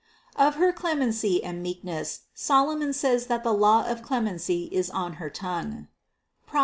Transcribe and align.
590. 0.33 0.47
Of 0.47 0.59
her 0.67 0.73
clemency 0.73 1.43
and 1.43 1.61
meekness 1.61 2.21
Solomon 2.33 2.91
says 2.91 3.27
that 3.27 3.43
the 3.43 3.53
law 3.53 3.85
of 3.85 4.01
clemency 4.01 4.67
is 4.71 4.89
on 4.89 5.17
her 5.21 5.29
tongue 5.29 5.89
(Prov. 6.47 6.59